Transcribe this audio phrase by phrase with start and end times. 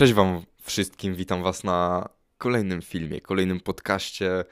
[0.00, 4.44] Cześć Wam wszystkim, witam Was na kolejnym filmie, kolejnym podcaście.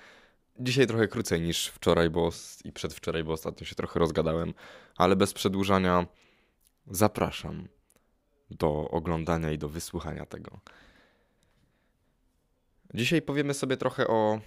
[0.61, 2.31] Dzisiaj trochę krócej niż wczoraj bo,
[2.65, 4.55] i przedwczoraj, bo ostatnio się trochę rozgadałem,
[4.97, 6.07] ale bez przedłużania
[6.87, 7.69] zapraszam
[8.51, 10.61] do oglądania i do wysłuchania tego.
[12.95, 14.41] Dzisiaj powiemy sobie trochę o.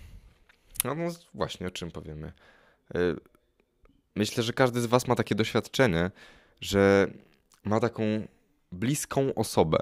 [0.84, 2.34] No, no właśnie, o czym powiemy.
[2.96, 3.16] Y,
[4.16, 6.12] myślę, że każdy z Was ma takie doświadczenie,
[6.60, 7.08] że
[7.64, 8.04] ma taką
[8.72, 9.80] bliską osobę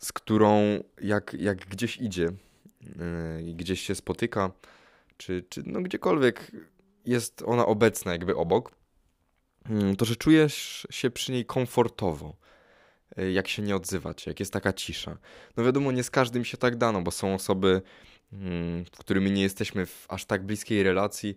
[0.00, 2.28] z którą jak, jak gdzieś idzie
[2.80, 4.50] yy, i gdzieś się spotyka,
[5.16, 6.52] czy, czy no gdziekolwiek
[7.06, 8.72] jest ona obecna jakby obok,
[9.68, 12.36] yy, to że czujesz się przy niej komfortowo,
[13.16, 15.18] yy, jak się nie odzywać, jak jest taka cisza.
[15.56, 17.82] No wiadomo, nie z każdym się tak dano, bo są osoby,
[18.94, 21.36] z którymi nie jesteśmy w aż tak bliskiej relacji,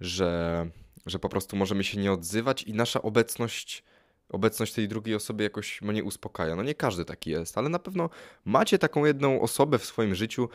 [0.00, 0.66] że,
[1.06, 3.84] że po prostu możemy się nie odzywać i nasza obecność
[4.28, 6.56] obecność tej drugiej osoby jakoś mnie uspokaja.
[6.56, 8.10] No nie każdy taki jest, ale na pewno
[8.44, 10.48] macie taką jedną osobę w swoim życiu,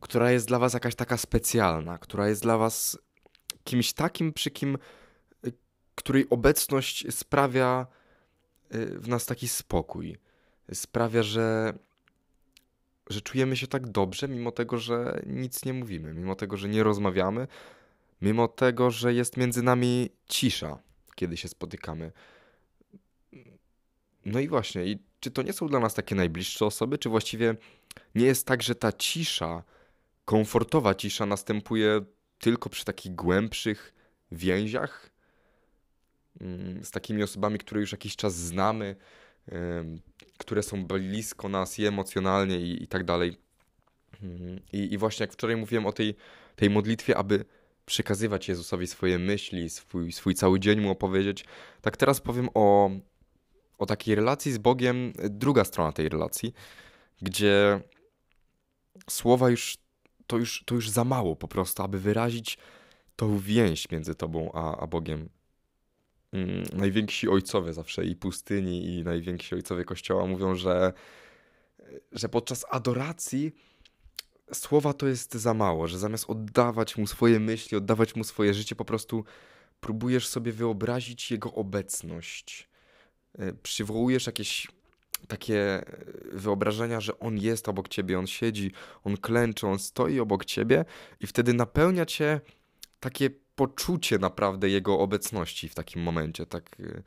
[0.00, 2.98] która jest dla was jakaś taka specjalna, która jest dla was
[3.64, 4.78] kimś takim, przy kim,
[5.46, 5.52] y,
[5.94, 7.86] której obecność sprawia
[8.74, 10.16] y, w nas taki spokój.
[10.72, 11.74] Sprawia, że,
[13.10, 16.82] że czujemy się tak dobrze, mimo tego, że nic nie mówimy, mimo tego, że nie
[16.82, 17.46] rozmawiamy,
[18.22, 20.78] mimo tego, że jest między nami cisza,
[21.14, 22.12] kiedy się spotykamy.
[24.32, 27.56] No i właśnie, i czy to nie są dla nas takie najbliższe osoby, czy właściwie
[28.14, 29.62] nie jest tak, że ta cisza,
[30.24, 32.00] komfortowa cisza następuje
[32.38, 33.94] tylko przy takich głębszych
[34.32, 35.10] więziach
[36.40, 38.96] mm, z takimi osobami, które już jakiś czas znamy,
[40.38, 43.36] które są blisko nas i emocjonalnie i, i tak dalej.
[44.22, 46.14] Mm, I, I właśnie jak wczoraj mówiłem o tej,
[46.56, 47.44] tej modlitwie, aby
[47.86, 51.44] przekazywać Jezusowi swoje myśli, swój, swój cały dzień mu opowiedzieć,
[51.80, 52.90] tak teraz powiem o,
[53.80, 56.52] o takiej relacji z Bogiem, druga strona tej relacji,
[57.22, 57.80] gdzie
[59.10, 59.76] słowa już
[60.26, 62.58] to już, to już za mało po prostu, aby wyrazić
[63.16, 65.28] tą więź między tobą a, a Bogiem.
[66.32, 70.92] Mm, najwięksi ojcowie zawsze i pustyni, i najwięksi ojcowie kościoła mówią, że,
[72.12, 73.52] że podczas adoracji
[74.52, 78.76] słowa to jest za mało, że zamiast oddawać mu swoje myśli, oddawać mu swoje życie,
[78.76, 79.24] po prostu
[79.80, 82.69] próbujesz sobie wyobrazić jego obecność.
[83.38, 84.68] Y, przywołujesz jakieś
[85.28, 85.84] takie
[86.32, 88.72] wyobrażenia, że on jest obok ciebie, on siedzi,
[89.04, 90.84] on klęczy, on stoi obok ciebie
[91.20, 92.40] i wtedy napełnia cię
[93.00, 96.46] takie poczucie naprawdę jego obecności w takim momencie.
[96.46, 97.02] Tak, y,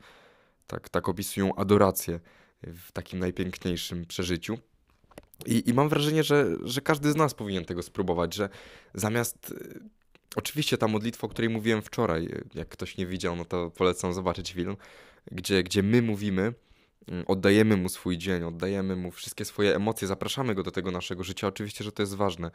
[0.66, 2.20] tak, tak opisują adorację
[2.62, 4.58] w takim najpiękniejszym przeżyciu.
[5.46, 8.48] I, I mam wrażenie, że, że każdy z nas powinien tego spróbować, że
[8.94, 9.54] zamiast.
[10.36, 14.52] Oczywiście ta modlitwa, o której mówiłem wczoraj, jak ktoś nie widział, no to polecam zobaczyć
[14.52, 14.76] film
[15.32, 16.54] gdzie, gdzie my mówimy,
[17.08, 21.24] mm, oddajemy mu swój dzień, oddajemy mu wszystkie swoje emocje, zapraszamy go do tego naszego
[21.24, 21.46] życia.
[21.46, 22.50] Oczywiście, że to jest ważne,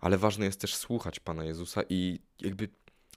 [0.00, 2.68] ale ważne jest też słuchać Pana Jezusa i jakby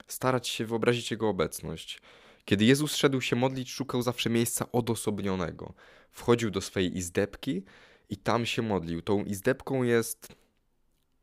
[0.07, 2.01] starać się wyobrazić Jego obecność.
[2.45, 5.73] Kiedy Jezus szedł się modlić, szukał zawsze miejsca odosobnionego.
[6.11, 7.63] Wchodził do swojej izdebki
[8.09, 9.01] i tam się modlił.
[9.01, 10.35] Tą izdebką jest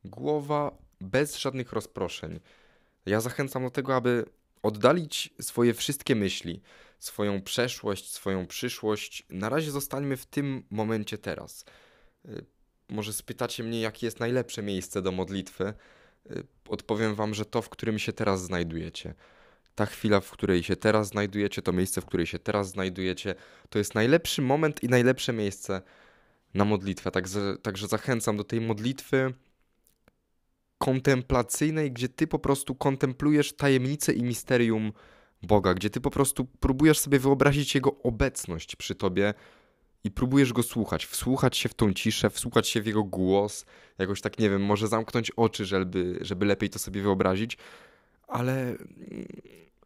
[0.04, 2.40] głowa bez żadnych rozproszeń.
[3.08, 4.24] Ja zachęcam do tego, aby
[4.62, 6.62] oddalić swoje wszystkie myśli,
[6.98, 9.26] swoją przeszłość, swoją przyszłość.
[9.30, 11.64] Na razie zostańmy w tym momencie teraz.
[12.24, 12.44] Y,
[12.88, 15.74] może spytacie mnie, jakie jest najlepsze miejsce do modlitwy.
[16.30, 19.14] Y, odpowiem wam, że to, w którym się teraz znajdujecie.
[19.74, 23.34] Ta chwila, w której się teraz znajdujecie, to miejsce, w której się teraz znajdujecie,
[23.70, 25.82] to jest najlepszy moment i najlepsze miejsce
[26.54, 27.10] na modlitwę.
[27.10, 29.34] Także, także zachęcam do tej modlitwy
[30.78, 34.92] kontemplacyjnej, gdzie ty po prostu kontemplujesz tajemnicę i misterium
[35.42, 39.34] Boga, gdzie ty po prostu próbujesz sobie wyobrazić Jego obecność przy tobie
[40.04, 43.66] i próbujesz Go słuchać, wsłuchać się w tą ciszę, wsłuchać się w Jego głos,
[43.98, 47.58] jakoś tak, nie wiem, może zamknąć oczy, żeby, żeby lepiej to sobie wyobrazić,
[48.28, 48.76] ale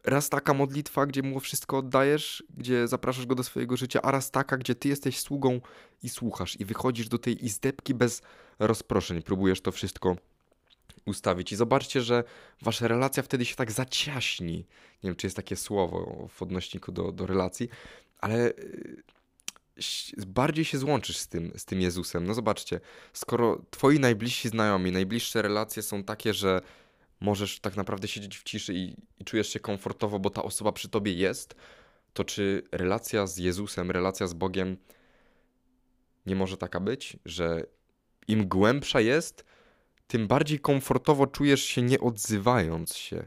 [0.03, 4.31] raz taka modlitwa, gdzie Mu wszystko oddajesz, gdzie zapraszasz Go do swojego życia, a raz
[4.31, 5.61] taka, gdzie Ty jesteś sługą
[6.03, 8.21] i słuchasz i wychodzisz do tej izdebki bez
[8.59, 10.15] rozproszeń, próbujesz to wszystko
[11.05, 11.51] ustawić.
[11.51, 12.23] I zobaczcie, że
[12.61, 14.57] wasza relacja wtedy się tak zaciaśni.
[15.03, 17.69] Nie wiem, czy jest takie słowo w odnośniku do, do relacji,
[18.19, 19.03] ale y,
[20.27, 22.25] bardziej się złączysz z tym, z tym Jezusem.
[22.25, 22.79] No zobaczcie,
[23.13, 26.61] skoro twoi najbliżsi znajomi, najbliższe relacje są takie, że
[27.19, 30.89] możesz tak naprawdę siedzieć w ciszy i, i czujesz się komfortowo, bo ta osoba przy
[30.89, 31.55] tobie jest,
[32.13, 34.77] to czy relacja z Jezusem, relacja z Bogiem
[36.25, 37.65] nie może taka być, że
[38.27, 39.45] im głębsza jest,
[40.07, 43.25] tym bardziej komfortowo czujesz się nie odzywając się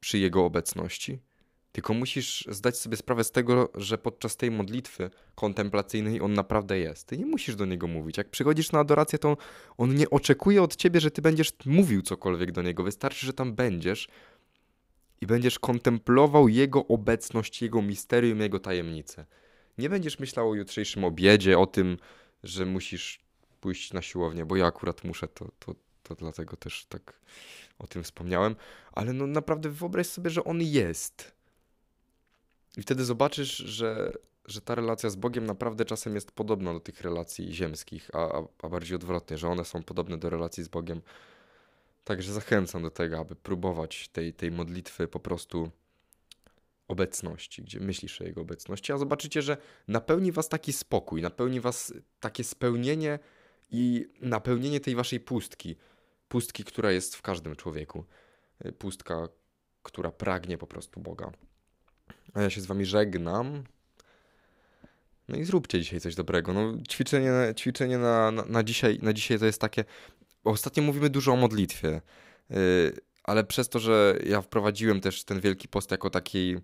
[0.00, 1.18] przy jego obecności.
[1.72, 7.06] Tylko musisz zdać sobie sprawę z tego, że podczas tej modlitwy kontemplacyjnej on naprawdę jest.
[7.06, 8.16] Ty nie musisz do niego mówić.
[8.16, 9.36] Jak przychodzisz na adorację, to
[9.76, 12.82] on nie oczekuje od ciebie, że ty będziesz mówił cokolwiek do niego.
[12.82, 14.08] Wystarczy, że tam będziesz
[15.20, 19.26] i będziesz kontemplował jego obecność, jego misterium, jego tajemnicę.
[19.78, 21.96] Nie będziesz myślał o jutrzejszym obiedzie, o tym,
[22.42, 23.20] że musisz
[23.60, 27.20] pójść na siłownię, bo ja akurat muszę, to, to, to dlatego też tak
[27.78, 28.56] o tym wspomniałem,
[28.92, 31.38] ale no naprawdę wyobraź sobie, że on jest
[32.78, 34.12] i wtedy zobaczysz, że,
[34.44, 38.42] że ta relacja z Bogiem naprawdę czasem jest podobna do tych relacji ziemskich, a, a,
[38.62, 41.02] a bardziej odwrotnie, że one są podobne do relacji z Bogiem.
[42.04, 45.70] Także zachęcam do tego, aby próbować tej, tej modlitwy po prostu
[46.88, 49.56] obecności, gdzie myślisz o Jego obecności, a zobaczycie, że
[49.88, 53.18] napełni was taki spokój, napełni was takie spełnienie
[53.70, 55.76] i napełnienie tej waszej pustki.
[56.28, 58.04] Pustki, która jest w każdym człowieku.
[58.78, 59.28] Pustka,
[59.82, 61.32] która pragnie po prostu Boga.
[62.34, 63.64] A ja się z wami żegnam.
[65.28, 66.52] No i zróbcie dzisiaj coś dobrego.
[66.52, 69.84] No, ćwiczenie, ćwiczenie na, na, na dzisiaj, na dzisiaj to jest takie.
[70.44, 72.00] Ostatnio mówimy dużo o modlitwie,
[72.50, 72.56] yy,
[73.24, 76.58] ale przez to, że ja wprowadziłem też ten wielki post jako takiej.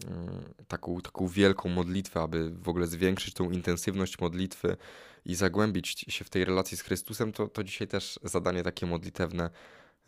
[0.00, 4.76] Yy, taką, taką wielką modlitwę, aby w ogóle zwiększyć tą intensywność modlitwy
[5.24, 9.50] i zagłębić się w tej relacji z Chrystusem, to, to dzisiaj też zadanie takie modlitewne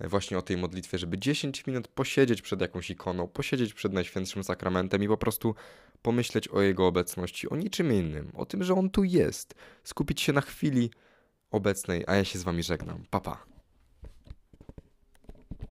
[0.01, 5.03] właśnie o tej modlitwie, żeby 10 minut posiedzieć przed jakąś ikoną, posiedzieć przed Najświętszym Sakramentem
[5.03, 5.55] i po prostu
[6.03, 9.55] pomyśleć o Jego obecności, o niczym innym, o tym, że On tu jest,
[9.85, 10.91] skupić się na chwili
[11.51, 13.05] obecnej, a ja się z Wami żegnam.
[13.11, 13.31] Papa.
[13.31, 13.54] Pa.